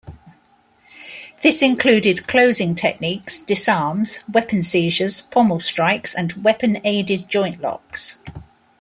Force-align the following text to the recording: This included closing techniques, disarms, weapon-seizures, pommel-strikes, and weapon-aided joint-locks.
This 1.43 1.61
included 1.61 2.27
closing 2.27 2.73
techniques, 2.73 3.39
disarms, 3.39 4.23
weapon-seizures, 4.27 5.21
pommel-strikes, 5.21 6.15
and 6.15 6.41
weapon-aided 6.43 7.29
joint-locks. 7.29 8.17